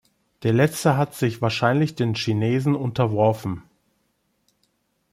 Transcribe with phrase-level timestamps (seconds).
[0.41, 3.61] Der letzte hat sich wahrscheinlich den Chinesen unterworfen.